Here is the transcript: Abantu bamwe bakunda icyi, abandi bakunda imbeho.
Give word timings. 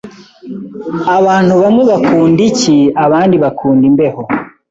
Abantu 1.17 1.53
bamwe 1.61 1.83
bakunda 1.91 2.39
icyi, 2.49 2.77
abandi 3.05 3.35
bakunda 3.43 3.83
imbeho. 3.91 4.21